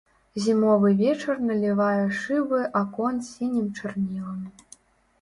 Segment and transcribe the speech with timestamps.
[0.45, 4.45] Зімовы вечар налівае шыбы акон сінім чарнілам.